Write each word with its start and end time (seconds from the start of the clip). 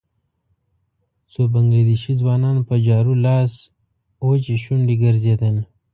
څو 1.31 1.41
بنګله 1.53 1.81
دېشي 1.89 2.13
ځوانان 2.21 2.57
په 2.67 2.75
جارو 2.87 3.13
لاس 3.25 3.53
وچې 4.25 4.55
شونډې 4.63 4.95
ګرځېدل. 5.03 5.55